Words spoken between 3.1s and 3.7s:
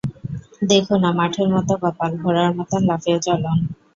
চলন!